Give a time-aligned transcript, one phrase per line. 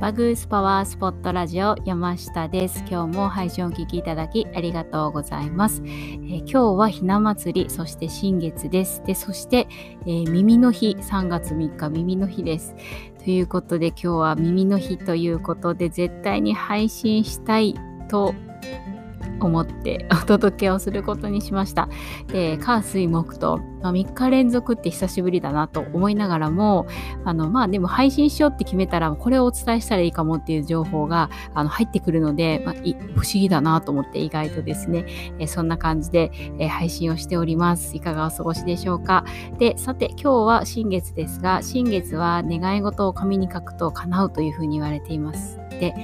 [0.00, 2.84] バグースパワースポットラジオ山下です。
[2.88, 5.82] 今日も配信をお聞きいただきありがとうございます。
[5.84, 9.02] えー、今日はひな祭り、そして新月です。
[9.04, 9.66] で、そして、
[10.02, 12.76] えー、耳の日、3月3日耳の日です。
[13.24, 17.74] ということで今日は耳の日ということで絶対に配信したい
[18.08, 18.36] と
[19.46, 21.88] 思って お届けをすることにしました。
[22.28, 26.86] で、火水木と、まあ、3日連続って久しぶりだなと思いながらも、
[27.24, 35.06] あの、まあでも配信しようって決めたら、これをお伝えしたらいいかもっていう情報があの入ってくるので、まあ、不思議だなと思って意外とですね、
[35.38, 37.96] えそんな感じで、え配信をしております。
[37.96, 39.24] いかがお過ごしでしょうか。
[39.58, 45.58] で、さて今日は新月ですが、新月は願い事を紙に書くと叶うというふうに言われています。
[45.80, 45.94] で、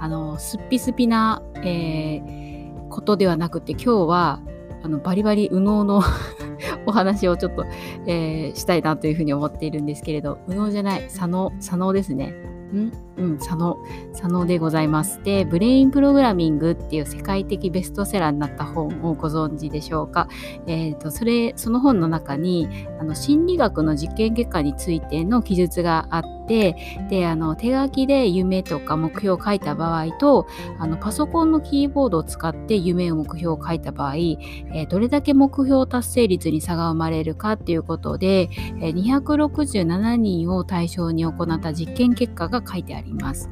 [0.00, 2.53] あの、すっぴすぴな、えー
[2.90, 4.40] ことではなくて今日は
[4.82, 6.02] あのバリバリ右脳の
[6.86, 7.64] お話をちょっと、
[8.06, 12.34] えー、したいなというふうに思っているんですけれど右脳じゃない左脳左脳ですね
[12.74, 12.92] ん？
[13.16, 13.78] うん、佐野、
[14.12, 15.22] 佐野でございます。
[15.22, 20.28] で、ブレインプログラミングっていう世界的ベストセラーになった本をご存知でしょうか？
[20.66, 30.46] えっ、ー、と、それ、その本の中に、あの、心理学の実験結果についての記述があって、で、あの、手書きで夢とか目標を書いた場合と、
[30.78, 38.48] あの、パソコンのキーボードを使って夢を目標を書いた場合、えー、どれだけ目標達成率に差が生まれるかっていうことで、
[38.80, 43.50] えー、267人を対象に行った実験結果が書いてあります。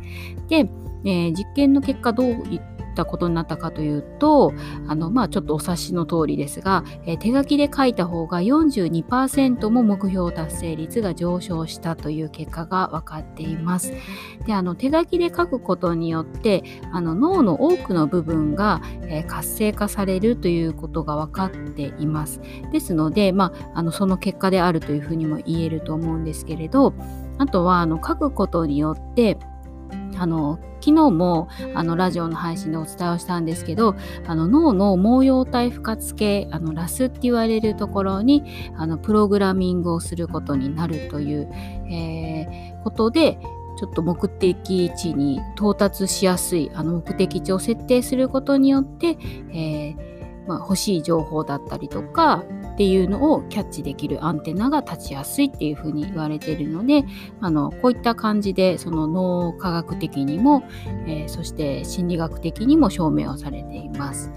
[0.49, 0.69] で、
[1.05, 4.53] えー、実験の結果どういったことになったかというと
[4.87, 13.93] あの、まあ、ちょっとお察しの通りですが、えー、手書きで書いた方が42%も目標達成率が上昇したという結果が分かっています。
[14.47, 22.41] であの手書きで書くことによってあの脳の多くの部分が、えー、活性化されるということが分かっています。
[22.73, 26.95] ですので、まあ、あのその結果であるというふうにも言えると思うんですけれど
[27.39, 29.39] あとはあの書くことによって
[30.19, 33.95] あの昨日もあのラジオの配信でお伝えをしたんですけど
[34.27, 38.45] あの脳の毛様体不活系あのラスって言われるところに
[38.77, 41.49] あのプログラミングをすることになるという、
[41.89, 43.39] えー、ことで
[43.79, 49.17] ちょっと目的地に到達しやすいあの目的地を設定することによって、
[49.53, 52.45] えーまあ、欲しい情報だったりとか
[52.83, 57.05] っていうのをキャッチできるアンテナが立ちやすいっていうふうに言われているので
[57.41, 60.65] あのこういった感じでその脳科学的にも、
[61.07, 64.33] えー、そして心理学的にも証明をされています。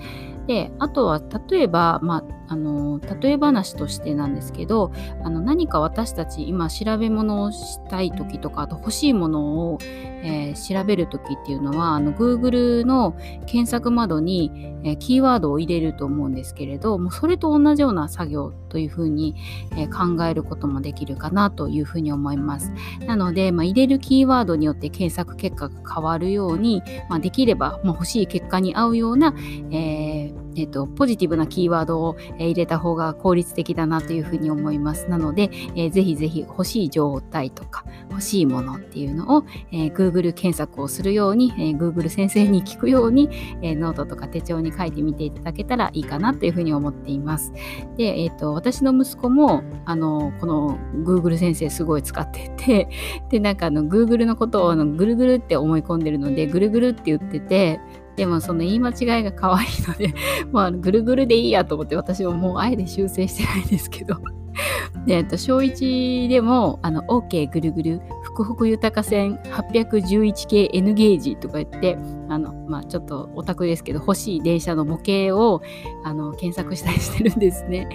[0.48, 4.92] であとは例えば、まあ、あの例え話としてなんですけど
[5.24, 13.14] あの何か私たち今調べ物をしたい時とかあと欲しいものを、えー、調べる時っていうのはあの Google の
[13.48, 14.52] 検索窓に、
[14.84, 19.36] えー、キーワードを入れると思うんですけれどもうそれと同じような作業というふうに、
[19.72, 22.72] えー、考えることもできるかなというふうに思います。
[23.08, 29.34] なので、まあ、入れるキーワードによって検索結果が変わるように、まあ、できれば、まあ、欲しい結果に合うような、
[29.72, 35.10] えーえっと、ポジティブなキーワードを、え入れた方が効率的だなというふうに思います。
[35.10, 43.30] なので、えー、ぜひぜひ欲しい状態とか欲しいものっていうのを、えー、Google 検索をするように、えー、Google 先生に聞くように、
[43.62, 47.54] えー、ノートとか手帳に書いてみていただけたらいいかなというふうに思っています。
[47.98, 52.90] で、えっ、ー、と、私の息子も、あの、この Google 先生すごい使ってて、
[53.30, 57.80] で、なんかあの、Google のことをあのぐるぐるって思い込んでるので、ぐるぐるって言ってて、
[58.16, 60.14] でもその言い間違いが可愛いので、
[60.52, 64.16] まあ、ぐるぐるでいいやと思って私はもうあえて修正してないんですけど。
[65.06, 71.98] で、えっと、小1でも、あの、OK ぐるぐる、福北豊線811系 N ゲージとか言って、
[72.30, 75.62] あの、まあ、ちょっとオタクですけど、欲しい電車の模型を、
[76.04, 77.90] あの、検索したりしてるんですね。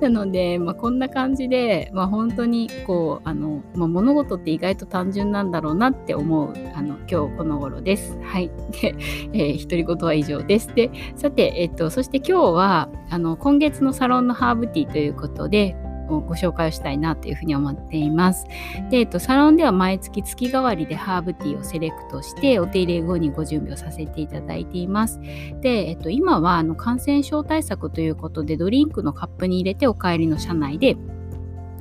[0.00, 8.18] なので、まあ、こんな感じで、まあ、本当に、こう、あの、まあ、物事って意外と単純なんだろうなって思う、あの、今日この頃です。
[8.22, 8.50] はい。
[8.82, 8.94] で、
[9.32, 10.74] えー、独り言は以上です。
[10.74, 18.46] で、さて、えっと、そして今日は、あの、今月のサロンのハーブティーということで、をご紹介をしたいなというふうに思っています。
[18.90, 25.20] で、えっと、サロンでは毎月月替わりでハーブティーをセレクトしてお手入れ後にご準備をさせていただいています。
[25.60, 30.96] で、えっと、今はあの感染症対策ということでドリンクのカップに入れてお帰りの車内で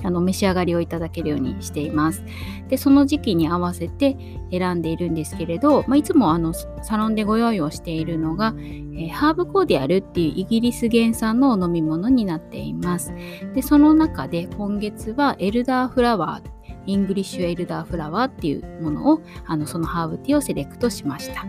[0.03, 2.23] あの召し上がりをいただけるようにしています。
[2.69, 4.17] で、その時期に合わせて
[4.51, 13.13] 選んでいるんですけれど、まあ、いつもあのサロンでご用意をしているのが、えー、ハーブコーディアルっていうイギリス原産の飲み物になっています。
[13.53, 16.54] で、その中で今月はエルダーフラワー
[16.85, 21.45] イングリッシュエルダーフラワーっていうものをあのそのハーブティーをセレクトしました。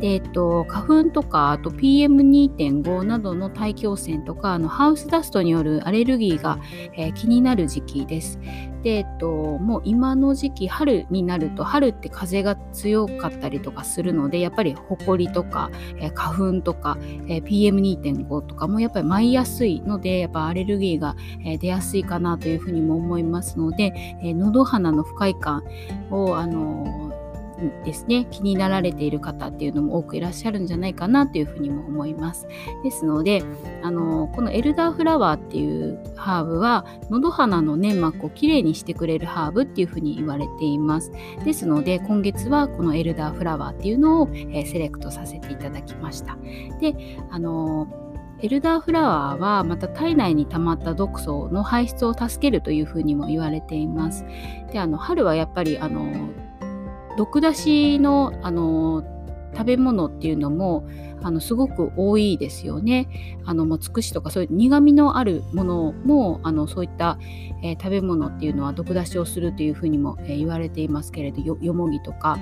[0.00, 6.58] で、えっと、花粉とかあと PM2.5 などの大気汚染とかあのハウスダストによるアレルギーが、
[6.94, 8.38] えー、気になる時期です。
[8.84, 9.26] で、えっと、
[9.58, 21.16] もう今の時期春になると春って風が強かったりとかするのでやっぱりほこりとか、えー、花粉とか、えー、PM2.5 とかもやっぱり舞いやすいのでやっぱアレルギーが、
[21.46, 25.64] えー、出やすいかなというふうにも思いますので、えー、喉鼻の不快感
[26.10, 27.13] をあの
[27.84, 28.26] ですね。
[28.30, 32.46] 気になられている方っていうのも多くいらっしゃるんじゃないかなというふうにも思います。
[32.82, 33.42] ですので
[33.82, 41.12] あのこのエルダーフラワーっていうハーブは喉鼻の粘膜をきれいにしてくれるハーブっていうふうに言われています。
[41.44, 46.36] ですので今月はこのエルダーフラワーっていうのを、え、セレクトさせていただきました。
[46.80, 46.94] で
[47.30, 47.88] あの
[48.40, 54.24] エルダーフラワーはまた体内に溜まった毒素の排出を助けるというふうにも言われています。
[54.70, 56.28] であの春はやっぱりあの
[57.16, 59.04] 毒出しのあの
[59.52, 60.84] 食べ物っていうのも
[61.24, 63.40] あのすごく多いですよね。
[63.46, 67.18] あのもうつくしとかそういう苦みのあるものもあのそういった、
[67.62, 72.38] えー、食べ物っていうのは毒出しをするというふうにも、えー、言われていますけれどよもぎとか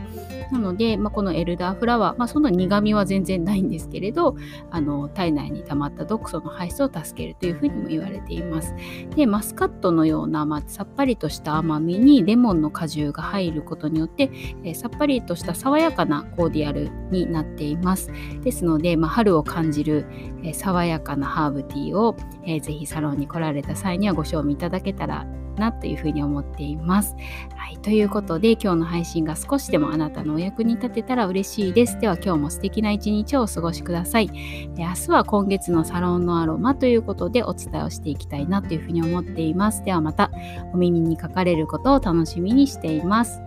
[0.50, 4.36] なので、まあ、このエルダーフラワー、まあ、そんな苦みは全然ないんですけれど
[4.70, 8.74] あの体内に溜まった毒素の排出を助けるというふうにも言われています。
[9.14, 14.30] でマスカットのような、まあ、さっぱりとした甘みにレモンの果汁が入ることによって、
[14.64, 18.10] えー、さっぱりとした爽やかなコーディアルになっています。
[18.42, 20.06] ですので、まあ、春を感じる、
[20.42, 25.26] えー、爽やかなハーブティーを、えー、ぜひサロンに来られた際にはご賞味いただけたら
[25.56, 27.14] なというふうに思っています。
[27.56, 31.98] はい、ということで今日の配信が少しでもあなたのお役に立てたら嬉しいです。
[32.00, 34.30] では今日も素敵な一日をお過ごしください。
[34.76, 39.84] 明日は今月のサロンのアロマということでお伝えをしていきたいなというふうに思っています。
[39.84, 40.30] ではまた
[40.72, 43.40] お耳にかかれることを楽しみにしています。